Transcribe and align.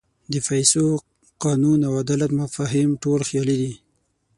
د 0.31 0.33
پیسو، 0.47 0.83
قانون 1.43 1.79
او 1.87 1.93
عدالت 2.03 2.31
مفاهیم 2.41 2.89
ټول 3.03 3.19
خیالي 3.27 3.55
دي. 3.61 3.73